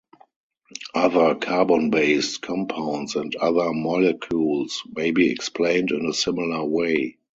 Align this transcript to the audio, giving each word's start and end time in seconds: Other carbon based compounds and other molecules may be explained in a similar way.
Other 0.95 1.35
carbon 1.35 1.91
based 1.91 2.41
compounds 2.41 3.15
and 3.15 3.35
other 3.35 3.71
molecules 3.71 4.81
may 4.91 5.11
be 5.11 5.29
explained 5.29 5.91
in 5.91 6.07
a 6.07 6.13
similar 6.13 6.65
way. 6.65 7.19